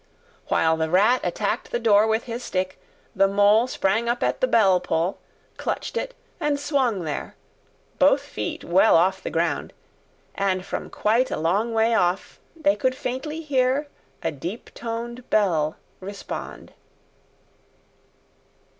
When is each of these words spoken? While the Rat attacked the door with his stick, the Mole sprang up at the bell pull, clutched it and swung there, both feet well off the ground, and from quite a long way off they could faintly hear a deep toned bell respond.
While 0.47 0.77
the 0.77 0.89
Rat 0.89 1.21
attacked 1.23 1.69
the 1.69 1.77
door 1.79 2.07
with 2.07 2.23
his 2.23 2.43
stick, 2.43 2.81
the 3.15 3.27
Mole 3.27 3.67
sprang 3.67 4.09
up 4.09 4.23
at 4.23 4.41
the 4.41 4.47
bell 4.47 4.79
pull, 4.79 5.19
clutched 5.57 5.95
it 5.95 6.15
and 6.39 6.59
swung 6.59 7.03
there, 7.03 7.35
both 7.99 8.21
feet 8.21 8.63
well 8.63 8.97
off 8.97 9.21
the 9.21 9.29
ground, 9.29 9.73
and 10.33 10.65
from 10.65 10.89
quite 10.89 11.29
a 11.29 11.37
long 11.37 11.71
way 11.71 11.93
off 11.93 12.39
they 12.55 12.75
could 12.75 12.95
faintly 12.95 13.41
hear 13.41 13.89
a 14.23 14.31
deep 14.31 14.73
toned 14.73 15.29
bell 15.29 15.75
respond. 15.99 16.73